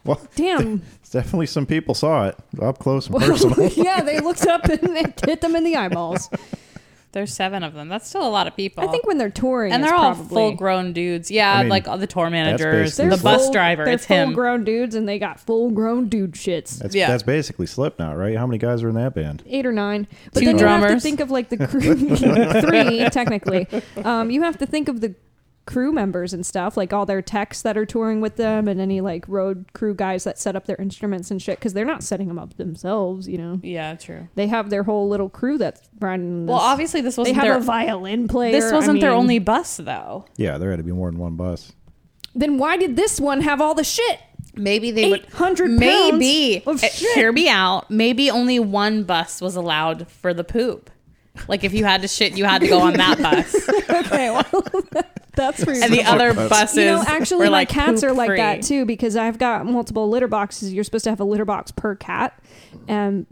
Well, 0.06 0.20
damn. 0.36 0.82
definitely 1.10 1.46
some 1.46 1.66
people 1.66 1.94
saw 1.94 2.28
it 2.28 2.36
up 2.60 2.78
close 2.78 3.08
and 3.08 3.16
personal. 3.20 3.68
yeah, 3.76 4.02
they 4.02 4.20
looked 4.20 4.46
up 4.46 4.64
and 4.66 4.96
it 4.96 5.20
hit 5.24 5.40
them 5.40 5.56
in 5.56 5.64
the 5.64 5.76
eyeballs. 5.76 6.30
There's 7.12 7.32
seven 7.32 7.62
of 7.62 7.72
them. 7.72 7.88
That's 7.88 8.06
still 8.06 8.26
a 8.26 8.28
lot 8.28 8.46
of 8.46 8.54
people. 8.56 8.84
I 8.86 8.88
think 8.88 9.06
when 9.06 9.16
they're 9.16 9.30
touring, 9.30 9.72
and 9.72 9.82
they're 9.82 9.94
all 9.94 10.12
probably, 10.14 10.28
full 10.28 10.52
grown 10.54 10.92
dudes. 10.92 11.30
Yeah, 11.30 11.50
I 11.50 11.60
mean, 11.62 11.70
like 11.70 11.88
all 11.88 11.96
the 11.96 12.06
tour 12.06 12.28
managers, 12.28 12.90
basically- 12.90 13.04
the 13.08 13.16
They're 13.16 13.22
bus 13.22 13.42
full- 13.44 13.52
driver. 13.54 13.84
They're 13.86 13.94
It's 13.94 14.04
him. 14.04 14.28
full 14.28 14.34
grown 14.34 14.64
dudes, 14.64 14.94
and 14.94 15.08
they 15.08 15.18
got 15.18 15.40
full 15.40 15.70
grown 15.70 16.10
dude 16.10 16.32
shits. 16.32 16.78
That's 16.78 16.94
Yeah. 16.94 17.08
that's 17.08 17.22
basically 17.22 17.64
Slipknot, 17.64 18.18
right? 18.18 18.36
How 18.36 18.46
many 18.46 18.58
guys 18.58 18.82
are 18.82 18.90
in 18.90 18.96
that 18.96 19.14
band? 19.14 19.42
eight 19.46 19.64
or 19.64 19.72
nine. 19.72 20.06
But 20.34 20.40
Two 20.40 20.46
then 20.46 20.58
you 20.58 20.66
have 20.66 20.80
to 20.82 20.86
drummers. 20.88 21.02
think 21.02 21.20
of 21.20 21.30
like 21.30 21.48
the 21.48 21.56
crew 21.66 22.16
three 22.60 23.08
technically. 23.08 23.66
Um, 24.04 24.30
you 24.30 24.42
have 24.42 24.58
to 24.58 24.66
think 24.66 24.88
of 24.88 25.00
the 25.00 25.14
crew 25.66 25.92
members 25.92 26.32
and 26.32 26.46
stuff, 26.46 26.76
like 26.76 26.92
all 26.92 27.04
their 27.04 27.20
techs 27.20 27.60
that 27.62 27.76
are 27.76 27.84
touring 27.84 28.20
with 28.20 28.36
them, 28.36 28.68
and 28.68 28.80
any 28.80 29.00
like 29.00 29.24
road 29.28 29.66
crew 29.74 29.94
guys 29.94 30.24
that 30.24 30.38
set 30.38 30.56
up 30.56 30.66
their 30.66 30.76
instruments 30.76 31.30
and 31.30 31.42
shit, 31.42 31.58
because 31.58 31.74
they're 31.74 31.84
not 31.84 32.02
setting 32.02 32.28
them 32.28 32.38
up 32.38 32.56
themselves. 32.56 33.28
You 33.28 33.38
know, 33.38 33.60
Yeah, 33.62 33.94
true. 33.96 34.28
they 34.36 34.46
have 34.46 34.70
their 34.70 34.84
whole 34.84 35.08
little 35.08 35.28
crew 35.28 35.58
that's 35.58 35.88
running. 36.00 36.46
This. 36.46 36.50
Well, 36.52 36.60
obviously 36.60 37.00
this 37.00 37.16
wasn't 37.18 37.34
they 37.36 37.40
have 37.40 37.48
their 37.48 37.58
a 37.58 37.60
violin 37.64 38.28
player. 38.28 38.52
this 38.52 38.72
wasn't 38.72 38.98
I 38.98 39.00
their 39.02 39.12
only 39.12 39.38
bus 39.38 39.76
though. 39.76 40.24
Yeah, 40.36 40.58
there 40.58 40.70
had 40.70 40.76
to 40.78 40.82
be 40.84 40.92
more 40.92 41.10
than 41.10 41.18
one 41.20 41.36
bus. 41.36 41.72
Then 42.34 42.58
why 42.58 42.76
did 42.76 42.96
this 42.96 43.18
one 43.20 43.40
have 43.42 43.60
all 43.60 43.74
the 43.74 43.84
shit? 43.84 44.20
Maybe 44.54 44.90
they 44.90 45.10
would 45.10 45.26
hundred 45.26 45.70
maybe 45.70 46.62
of 46.66 46.82
uh, 46.82 46.88
shit. 46.88 47.14
hear 47.14 47.30
me 47.32 47.48
out. 47.48 47.90
Maybe 47.90 48.30
only 48.30 48.58
one 48.58 49.04
bus 49.04 49.40
was 49.42 49.54
allowed 49.56 50.08
for 50.10 50.32
the 50.32 50.44
poop. 50.44 50.90
Like 51.48 51.64
if 51.64 51.72
you 51.72 51.84
had 51.84 52.02
to 52.02 52.08
shit, 52.08 52.36
you 52.36 52.44
had 52.44 52.60
to 52.62 52.68
go 52.68 52.80
on 52.80 52.94
that 52.94 53.18
bus, 53.18 53.68
Okay, 54.06 54.30
well, 54.30 54.44
that's 55.34 55.64
for 55.64 55.72
and 55.72 55.92
the 55.92 56.02
other 56.02 56.32
buses. 56.34 56.78
You 56.78 56.84
know, 56.86 57.04
actually, 57.06 57.38
were 57.38 57.44
my 57.46 57.50
like 57.50 57.68
cats 57.68 58.02
are 58.02 58.12
like 58.12 58.28
poop-free. 58.28 58.36
that 58.36 58.62
too 58.62 58.84
because 58.84 59.16
I've 59.16 59.38
got 59.38 59.66
multiple 59.66 60.08
litter 60.08 60.28
boxes. 60.28 60.72
You're 60.72 60.84
supposed 60.84 61.04
to 61.04 61.10
have 61.10 61.20
a 61.20 61.24
litter 61.24 61.44
box 61.44 61.70
per 61.70 61.94
cat, 61.94 62.38
and 62.88 63.26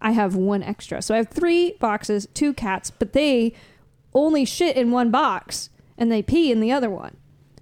I 0.00 0.12
have 0.12 0.34
one 0.34 0.62
extra. 0.62 1.02
So 1.02 1.14
I 1.14 1.18
have 1.18 1.28
three 1.28 1.72
boxes, 1.80 2.28
two 2.34 2.52
cats, 2.54 2.90
but 2.90 3.12
they 3.12 3.54
only 4.14 4.44
shit 4.44 4.76
in 4.76 4.90
one 4.90 5.10
box 5.10 5.70
and 5.96 6.10
they 6.10 6.22
pee 6.22 6.52
in 6.52 6.60
the 6.60 6.72
other 6.72 6.88
one. 6.88 7.16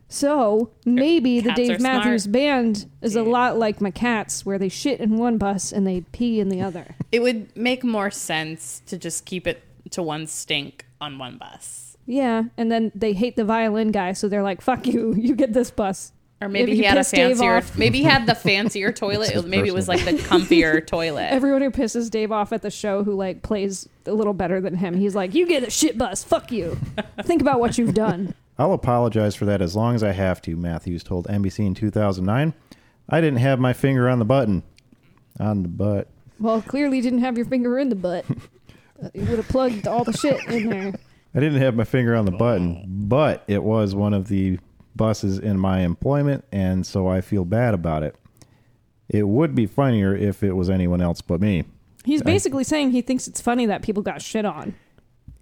So 0.09 0.71
maybe 0.85 1.41
the 1.41 1.51
Cats 1.51 1.61
are 1.61 1.65
Dave 1.65 1.81
Matthews 1.81 2.23
smart. 2.25 2.33
Band 2.33 2.87
is 3.03 3.17
a 3.17 3.25
lot 3.25 3.59
like 3.59 3.81
my 3.81 3.91
cats, 3.91 4.47
where 4.47 4.59
they 4.59 4.69
shit 4.69 5.01
in 5.01 5.17
one 5.17 5.37
bus 5.37 5.73
and 5.73 5.85
they 5.87 6.03
pee 6.13 6.39
in 6.39 6.49
the 6.49 6.61
other. 6.61 6.95
It 7.11 7.21
would 7.21 7.55
make 7.57 7.83
more 7.83 8.11
sense 8.11 8.83
to 8.87 8.97
just 8.99 9.25
keep 9.25 9.49
it 9.49 9.65
to 9.91 10.03
one 10.03 10.27
stink 10.27 10.87
on 11.01 11.19
one 11.19 11.39
bus. 11.39 11.97
Yeah, 12.07 12.45
and 12.57 12.71
then 12.71 12.93
they 12.95 13.13
hate 13.13 13.37
the 13.37 13.45
violin 13.45 13.91
guy, 13.91 14.13
so 14.13 14.29
they're 14.29 14.43
like, 14.43 14.61
"Fuck 14.61 14.87
you, 14.87 15.15
you 15.19 15.35
get 15.35 15.53
this 15.53 15.71
bus." 15.71 16.13
Or 16.41 16.51
maybe 16.51 16.73
If 16.73 16.77
he 16.77 16.83
you 16.83 16.89
had 16.91 16.99
a 16.99 17.03
Dave 17.03 17.39
fancier. 17.39 17.57
off- 17.57 17.79
Maybe 17.79 17.99
he 17.99 18.05
had 18.05 18.27
the 18.27 18.35
fancier 18.35 18.93
toilet. 18.93 19.31
his 19.31 19.47
Maybe 19.47 19.69
it 19.69 19.75
was 19.75 19.89
like 19.89 20.05
the 20.05 20.13
comfier 20.13 20.87
toilet. 20.87 21.29
Everyone 21.33 21.63
who 21.63 21.71
pisses 21.71 22.11
Dave 22.11 22.31
off 22.31 22.53
at 22.53 22.61
the 22.61 22.71
show 22.71 23.03
who 23.05 23.15
like 23.15 23.43
plays 23.43 23.89
a 24.05 24.13
little 24.13 24.35
better 24.35 24.61
than 24.61 24.77
him, 24.77 24.95
he's 24.99 25.15
like, 25.15 25.35
"You 25.35 25.47
get 25.47 25.63
a 25.63 25.71
shit 25.71 25.97
bus. 25.97 26.23
Fuck 26.23 26.53
you. 26.53 26.79
Think 27.23 27.41
about 27.41 27.59
what 27.59 27.79
you've 27.79 27.95
done." 27.95 28.35
I'll 28.59 28.73
apologize 28.75 29.35
for 29.35 29.45
that 29.47 29.61
as 29.63 29.75
long 29.77 29.95
as 29.95 30.03
I 30.03 30.13
have 30.13 30.41
to, 30.43 30.57
Matthews 30.57 31.03
told 31.03 31.27
NBC 31.27 31.67
in 31.67 31.75
2009. 31.75 32.55
I 33.09 33.21
didn't 33.21 33.39
have 33.39 33.59
my 33.59 33.73
finger 33.73 34.09
on 34.09 34.19
the 34.19 34.25
button. 34.25 34.63
On 35.41 35.63
the 35.63 35.69
butt. 35.69 36.09
Well, 36.41 36.61
clearly 36.63 36.99
you 36.99 37.03
didn't 37.03 37.19
have 37.21 37.37
your 37.37 37.47
finger 37.47 37.79
in 37.79 37.89
the 37.89 37.95
butt. 37.97 38.25
You 39.15 39.27
would 39.27 39.39
have 39.39 39.49
plugged 39.49 39.87
all 39.87 40.05
the 40.05 40.13
shit 40.13 40.45
in 40.49 40.69
there. 40.69 40.95
I 41.35 41.41
didn't 41.41 41.61
have 41.61 41.75
my 41.75 41.85
finger 41.85 42.15
on 42.15 42.25
the 42.25 42.31
button, 42.33 42.85
but 42.87 43.45
it 43.47 43.63
was 43.63 43.95
one 43.95 44.15
of 44.15 44.29
the 44.29 44.59
buses 44.95 45.39
in 45.39 45.59
my 45.59 45.81
employment, 45.81 46.45
and 46.51 46.87
so 46.87 47.07
I 47.09 47.21
feel 47.21 47.45
bad 47.45 47.75
about 47.75 48.03
it. 48.03 48.17
It 49.09 49.29
would 49.29 49.55
be 49.55 49.67
funnier 49.67 50.17
if 50.17 50.43
it 50.43 50.53
was 50.53 50.71
anyone 50.71 51.01
else 51.01 51.21
but 51.21 51.41
me. 51.41 51.65
He's 52.05 52.23
basically 52.23 52.65
saying 52.65 52.93
he 52.93 53.03
thinks 53.03 53.29
it's 53.29 53.41
funny 53.41 53.67
that 53.67 53.83
people 53.83 54.03
got 54.03 54.23
shit 54.23 54.45
on. 54.45 54.75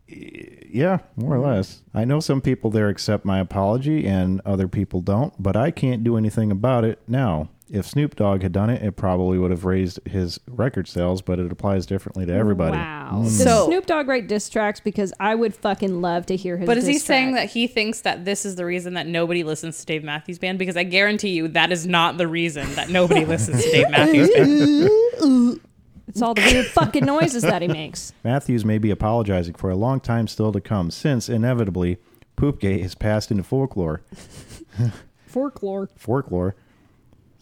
Yeah, 0.06 0.98
more 1.16 1.34
or 1.34 1.38
less. 1.38 1.82
I 1.94 2.04
know 2.04 2.20
some 2.20 2.40
people 2.40 2.70
there 2.70 2.88
accept 2.88 3.24
my 3.24 3.38
apology 3.38 4.06
and 4.06 4.40
other 4.44 4.68
people 4.68 5.00
don't, 5.00 5.32
but 5.40 5.56
I 5.56 5.70
can't 5.70 6.02
do 6.02 6.16
anything 6.16 6.50
about 6.50 6.84
it 6.84 7.00
now. 7.06 7.48
If 7.74 7.86
Snoop 7.86 8.14
Dogg 8.14 8.42
had 8.42 8.52
done 8.52 8.70
it, 8.70 8.82
it 8.82 8.92
probably 8.92 9.36
would 9.36 9.50
have 9.50 9.64
raised 9.64 9.98
his 10.06 10.38
record 10.48 10.86
sales, 10.86 11.22
but 11.22 11.40
it 11.40 11.50
applies 11.50 11.86
differently 11.86 12.24
to 12.24 12.32
everybody. 12.32 12.76
Wow. 12.76 13.10
Mm. 13.16 13.24
Does 13.24 13.42
So- 13.42 13.66
Snoop 13.66 13.86
Dogg 13.86 14.06
write 14.06 14.28
diss 14.28 14.48
tracks? 14.48 14.78
Because 14.78 15.12
I 15.18 15.34
would 15.34 15.54
fucking 15.56 16.00
love 16.00 16.26
to 16.26 16.36
hear 16.36 16.56
his. 16.56 16.66
But 16.66 16.78
is 16.78 16.86
he 16.86 16.92
diss 16.94 17.04
saying 17.04 17.32
track. 17.32 17.48
that 17.48 17.52
he 17.52 17.66
thinks 17.66 18.02
that 18.02 18.24
this 18.24 18.46
is 18.46 18.54
the 18.54 18.64
reason 18.64 18.94
that 18.94 19.08
nobody 19.08 19.42
listens 19.42 19.80
to 19.80 19.86
Dave 19.86 20.04
Matthews 20.04 20.38
Band? 20.38 20.58
Because 20.58 20.76
I 20.76 20.84
guarantee 20.84 21.30
you 21.30 21.48
that 21.48 21.72
is 21.72 21.84
not 21.86 22.16
the 22.16 22.28
reason 22.28 22.72
that 22.76 22.90
nobody 22.90 23.24
listens 23.26 23.64
to 23.64 23.70
Dave 23.72 23.90
Matthews 23.90 24.30
Band. 24.30 25.60
it's 26.08 26.22
all 26.22 26.34
the 26.34 26.42
weird 26.42 26.66
fucking 26.66 27.04
noises 27.04 27.42
that 27.42 27.60
he 27.60 27.66
makes? 27.66 28.12
Matthews 28.22 28.64
may 28.64 28.78
be 28.78 28.90
apologizing 28.92 29.54
for 29.54 29.68
a 29.70 29.76
long 29.76 29.98
time 29.98 30.28
still 30.28 30.52
to 30.52 30.60
come, 30.60 30.92
since 30.92 31.28
inevitably 31.28 31.98
Poopgate 32.36 32.82
has 32.82 32.94
passed 32.94 33.32
into 33.32 33.42
folklore. 33.42 34.02
Folklore. 35.26 35.88
Folklore. 35.96 36.54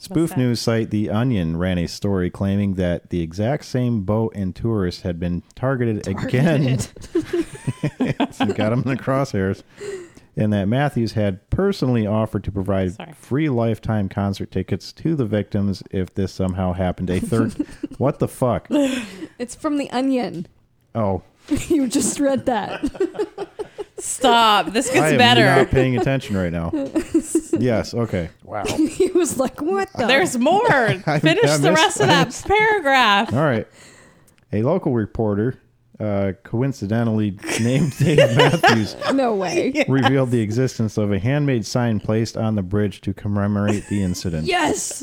Spoof 0.03 0.37
news 0.37 0.61
site 0.61 0.91
The 0.91 1.11
Onion 1.11 1.57
ran 1.57 1.79
a 1.79 1.87
story 1.87 2.29
claiming 2.29 2.75
that 2.75 3.11
the 3.11 3.21
exact 3.21 3.65
same 3.65 4.03
boat 4.03 4.33
and 4.35 4.53
tourist 4.53 5.03
had 5.03 5.21
been 5.21 5.45
targeted, 5.55 6.09
again. 6.09 6.81
So 6.81 8.47
got 8.47 8.73
him 8.73 8.83
in 8.83 8.89
the 8.89 8.99
crosshairs. 9.01 9.63
And 10.37 10.53
that 10.53 10.67
Matthews 10.67 11.13
had 11.13 11.49
personally 11.51 12.05
offered 12.05 12.43
to 12.45 12.51
provide 12.51 12.95
Sorry. 12.95 13.13
free 13.13 13.49
lifetime 13.49 14.09
concert 14.09 14.51
tickets 14.51 14.93
to 14.95 15.15
the 15.15 15.25
victims 15.25 15.85
if 15.93 16.13
this 16.15 16.33
somehow 16.33 16.73
happened. 16.73 17.09
A 17.09 17.21
third. 17.21 17.53
what 17.99 18.19
the 18.19 18.27
fuck? 18.27 18.67
It's 19.39 19.55
from 19.55 19.79
The 19.79 19.89
Onion. 19.93 20.49
Oh, 20.97 21.23
you 21.69 21.87
just 21.87 22.19
read 22.19 22.47
that. 22.47 23.49
Stop. 23.99 24.73
This 24.73 24.89
gets 24.89 24.99
I 24.99 25.11
am 25.11 25.19
better. 25.19 25.45
not 25.45 25.71
paying 25.71 25.97
attention 25.97 26.37
right 26.37 26.53
now. 26.53 26.73
Yes. 27.59 27.95
Okay. 27.95 28.31
Wow. 28.45 28.65
he 28.67 29.09
was 29.13 29.39
like, 29.39 29.61
"What 29.61 29.93
the?" 29.93 30.07
There's 30.07 30.39
more. 30.39 30.67
Finish 30.89 31.05
I 31.05 31.19
the 31.19 31.71
missed- 31.71 31.83
rest 31.83 32.01
of 32.01 32.09
I 32.09 32.25
that 32.25 32.43
paragraph. 32.47 33.33
All 33.33 33.41
right. 33.43 33.67
A 34.53 34.63
local 34.63 34.93
reporter, 34.93 35.59
uh, 35.99 36.33
coincidentally 36.43 37.39
named 37.61 37.97
Dave 37.99 38.19
Matthews, 38.37 38.97
no 39.15 39.35
way. 39.35 39.85
revealed 39.89 40.31
the 40.31 40.41
existence 40.43 40.99
of 40.99 41.11
a 41.11 41.19
handmade 41.19 41.65
sign 41.65 42.01
placed 42.01 42.37
on 42.37 42.55
the 42.55 42.63
bridge 42.63 43.01
to 43.03 43.15
commemorate 43.15 43.87
the 43.89 44.03
incident. 44.03 44.47
Yes, 44.47 45.03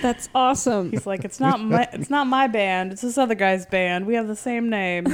that's 0.00 0.28
awesome. 0.34 0.90
He's 0.90 1.06
like, 1.06 1.24
it's 1.24 1.38
not 1.38 1.60
my, 1.60 1.88
it's 1.92 2.10
not 2.10 2.26
my 2.26 2.48
band. 2.48 2.90
It's 2.92 3.02
this 3.02 3.18
other 3.18 3.36
guy's 3.36 3.66
band. 3.66 4.04
We 4.06 4.14
have 4.14 4.26
the 4.26 4.34
same 4.36 4.68
name. 4.68 5.06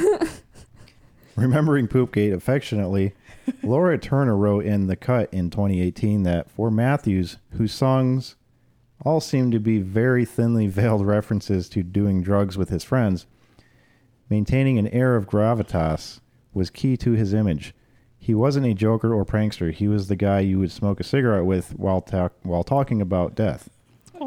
Remembering 1.37 1.87
Poopgate 1.89 2.33
affectionately, 2.33 3.15
Laura 3.63 3.99
Turner 3.99 4.37
wrote 4.37 4.65
in 4.65 4.87
The 4.87 4.97
Cut 4.97 5.33
in 5.33 5.51
2018 5.51 6.23
that 6.25 6.51
for 6.51 6.71
Matthews, 6.71 7.39
whose 7.53 7.73
songs 7.73 8.37
all 9.05 9.21
seem 9.21 9.51
to 9.51 9.61
be 9.61 9.79
very 9.79 10.25
thinly 10.25 10.67
veiled 10.67 11.07
references 11.07 11.69
to 11.71 11.83
doing 11.83 12.23
drugs 12.23 12.57
with 12.57 12.69
his 12.69 12.85
friends, 12.85 13.27
maintaining 14.29 14.79
an 14.79 14.89
air 14.89 15.17
of 15.17 15.27
gravitas 15.27 16.21
was 16.53 16.71
key 16.71 16.97
to 16.97 17.13
his 17.13 17.33
image. 17.33 17.75
He 18.19 18.35
wasn't 18.35 18.67
a 18.67 18.75
joker 18.75 19.15
or 19.15 19.25
prankster. 19.25 19.73
He 19.73 19.89
was 19.89 20.09
the 20.09 20.17
guy 20.17 20.41
you 20.41 20.59
would 20.59 20.73
smoke 20.73 21.01
a 21.01 21.05
cigarette 21.05 21.47
with 21.47 21.79
while 21.79 22.01
talk, 22.01 22.33
while 22.43 22.65
talking 22.65 23.01
about 23.01 23.35
death, 23.35 23.71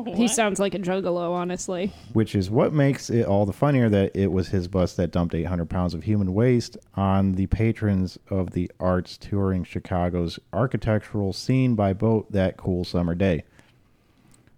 He 0.16 0.28
sounds 0.28 0.60
like 0.60 0.74
a 0.74 0.80
juggalo, 0.80 1.32
honestly. 1.32 1.92
which 2.14 2.36
is 2.36 2.50
what 2.50 2.74
makes 2.74 3.10
it 3.10 3.26
all 3.26 3.46
the 3.46 3.54
funnier 3.54 3.90
that 3.90 4.16
it 4.16 4.32
was 4.32 4.50
his 4.50 4.68
bus 4.68 4.96
that 4.96 5.12
dumped 5.12 5.34
800 5.36 5.70
pounds 5.70 5.94
of 5.94 6.04
human 6.04 6.34
waste 6.34 6.78
on 6.96 7.34
the 7.34 7.48
patrons 7.48 8.18
of 8.30 8.52
the 8.52 8.72
arts 8.80 9.18
touring 9.18 9.64
Chicago's 9.64 10.40
architectural 10.54 11.34
scene 11.34 11.76
by 11.76 11.94
boat 11.94 12.32
that 12.32 12.58
cool 12.58 12.84
summer 12.84 13.16
day. 13.16 13.44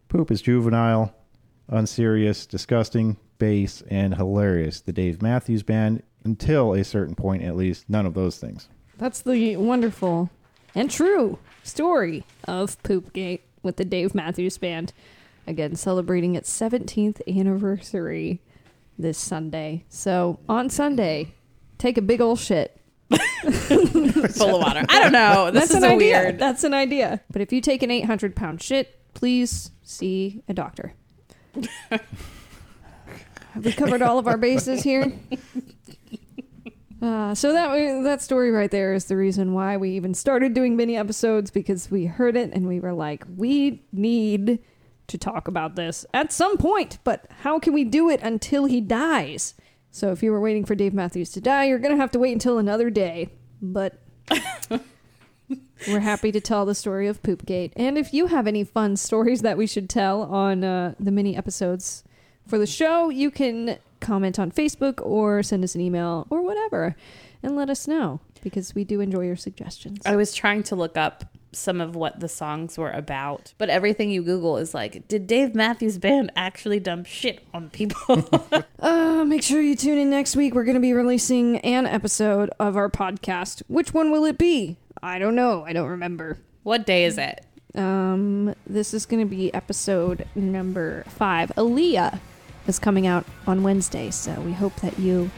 Poop 0.10 0.30
is 0.32 0.42
juvenile, 0.42 1.14
unserious, 1.68 2.46
disgusting, 2.46 3.18
base, 3.40 3.82
and 3.90 4.16
hilarious. 4.16 4.82
The 4.82 4.94
Dave 4.94 5.22
Matthews 5.22 5.64
Band, 5.64 6.04
until 6.24 6.74
a 6.74 6.84
certain 6.84 7.16
point 7.16 7.44
at 7.44 7.56
least, 7.56 7.90
none 7.90 8.06
of 8.06 8.14
those 8.14 8.38
things. 8.38 8.70
That's 8.98 9.22
the 9.22 9.58
wonderful 9.58 10.30
and 10.76 10.90
true 10.90 11.40
story 11.64 12.24
of 12.48 12.82
Poopgate 12.84 13.42
with 13.64 13.78
the 13.78 13.86
Dave 13.86 14.14
Matthews 14.14 14.58
Band. 14.58 14.94
Again, 15.46 15.76
celebrating 15.76 16.36
its 16.36 16.50
17th 16.58 17.22
anniversary 17.28 18.42
this 18.98 19.18
Sunday. 19.18 19.84
So 19.90 20.40
on 20.48 20.70
Sunday, 20.70 21.34
take 21.78 21.98
a 21.98 22.02
big 22.02 22.22
old 22.22 22.40
shit. 22.40 22.80
Full 23.12 24.56
of 24.56 24.62
water. 24.62 24.86
I 24.90 25.00
don't 25.02 25.12
know. 25.12 25.52
This 25.52 25.70
That's 25.70 25.72
is 25.72 25.78
an 25.78 25.84
a 25.84 25.96
idea. 25.96 25.98
weird. 25.98 26.40
That's 26.40 26.64
an 26.64 26.74
idea. 26.74 27.22
But 27.32 27.42
if 27.42 27.52
you 27.52 27.62
take 27.62 27.84
an 27.84 27.92
800 27.92 28.36
pound 28.36 28.62
shit, 28.62 29.00
please 29.14 29.72
see 29.84 30.42
a 30.48 30.54
doctor. 30.54 30.94
Have 31.90 33.66
we 33.66 33.74
covered 33.74 34.02
all 34.02 34.18
of 34.18 34.28
our 34.28 34.38
bases 34.38 34.82
here? 34.82 35.12
Uh, 37.02 37.36
so 37.36 37.52
that 37.52 37.70
that 38.04 38.22
story 38.22 38.50
right 38.50 38.72
there 38.72 38.94
is 38.94 39.06
the 39.06 39.18
reason 39.18 39.54
why 39.54 39.76
we 39.76 39.90
even 39.92 40.14
started 40.14 40.54
doing 40.54 40.78
mini 40.78 40.96
episodes 40.96 41.52
because 41.52 41.92
we 41.92 42.06
heard 42.06 42.38
it 42.38 42.50
and 42.54 42.66
we 42.66 42.80
were 42.80 42.94
like, 42.94 43.26
we 43.36 43.84
need 43.92 44.58
to 45.07 45.17
talk 45.17 45.48
about 45.48 45.75
this 45.75 46.05
at 46.13 46.31
some 46.31 46.57
point. 46.57 46.98
But 47.03 47.25
how 47.41 47.60
can 47.60 47.74
we 47.74 47.83
do 47.83 48.10
it 48.10 48.22
until 48.22 48.65
he 48.65 48.81
dies? 48.81 49.53
So 49.91 50.12
if 50.12 50.24
you 50.24 50.31
were 50.31 50.41
waiting 50.41 50.65
for 50.65 50.75
Dave 50.75 50.93
Matthews 50.93 51.31
to 51.31 51.41
die, 51.41 51.65
you're 51.65 51.79
going 51.79 51.93
to 51.93 52.01
have 52.01 52.12
to 52.12 52.19
wait 52.19 52.33
until 52.33 52.57
another 52.57 52.89
day. 52.89 53.29
But 53.62 54.01
we're 55.88 56.00
happy 56.00 56.31
to 56.31 56.41
tell 56.41 56.65
the 56.65 56.75
story 56.75 57.07
of 57.07 57.22
Poopgate. 57.22 57.74
And 57.75 57.98
if 57.98 58.13
you 58.13 58.27
have 58.27 58.48
any 58.48 58.63
fun 58.63 58.98
stories 58.98 59.41
that 59.41 59.57
we 59.57 59.67
should 59.67 59.89
tell 59.89 60.24
on 60.24 60.63
uh, 60.63 60.95
the 61.00 61.12
mini 61.12 61.38
episodes 61.38 62.03
for 62.48 62.57
the 62.57 62.65
show, 62.65 63.10
you 63.10 63.29
can 63.29 63.77
comment 64.00 64.39
on 64.39 64.51
Facebook 64.51 65.00
or 65.05 65.43
send 65.43 65.63
us 65.63 65.75
an 65.75 65.81
email 65.81 66.27
or 66.29 66.41
whatever 66.41 66.95
and 67.41 67.55
let 67.55 67.69
us 67.69 67.88
know 67.88 68.19
because 68.41 68.75
we 68.75 68.83
do 68.83 69.00
enjoy 69.00 69.22
your 69.22 69.36
suggestions. 69.36 70.01
I 70.05 70.15
was 70.15 70.33
trying 70.33 70.63
to 70.63 70.75
look 70.75 70.98
up 70.98 71.25
some 71.55 71.81
of 71.81 71.95
what 71.95 72.19
the 72.19 72.27
songs 72.27 72.77
were 72.77 72.91
about, 72.91 73.53
but 73.57 73.69
everything 73.69 74.10
you 74.12 74.24
Google 74.24 74.57
is 74.57 74.74
like, 74.74 75.07
did 75.07 75.27
Dave 75.27 75.53
Matthews 75.55 75.98
Band 75.98 76.31
actually 76.36 76.79
dump 76.79 77.05
shit 77.07 77.45
on 77.53 77.69
people? 77.69 78.29
Uh, 78.83 79.24
make 79.24 79.41
sure 79.41 79.62
you 79.62 79.77
tune 79.77 79.98
in 79.98 80.10
next 80.10 80.36
week. 80.36 80.53
We're 80.53 80.65
going 80.65 80.75
to 80.75 80.81
be 80.81 80.91
releasing 80.91 81.57
an 81.60 81.86
episode 81.86 82.50
of 82.60 82.75
our 82.75 82.89
podcast. 82.89 83.62
Which 83.69 83.93
one 83.93 84.12
will 84.12 84.25
it 84.25 84.38
be? 84.38 84.75
I 85.01 85.19
don't 85.19 85.36
know. 85.36 85.63
I 85.65 85.72
don't 85.72 85.88
remember. 85.88 86.38
what 86.63 86.86
day 86.86 87.05
is 87.05 87.17
it? 87.17 87.45
Um, 87.75 88.53
this 88.67 88.93
is 88.93 89.05
going 89.05 89.22
to 89.25 89.29
be 89.29 89.53
episode 89.53 90.27
number 90.36 91.05
five. 91.07 91.50
Aaliyah 91.55 92.19
is 92.67 92.77
coming 92.77 93.07
out 93.07 93.25
on 93.48 93.63
Wednesday, 93.63 94.12
so 94.12 94.33
we 94.41 94.51
hope 94.51 94.75
that 94.81 95.00
you 95.00 95.31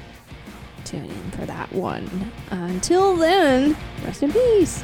tune 0.83 1.05
in 1.05 1.31
for 1.31 1.45
that 1.45 1.71
one. 1.71 2.31
Until 2.49 3.15
then, 3.15 3.77
rest 4.03 4.23
in 4.23 4.31
peace. 4.33 4.83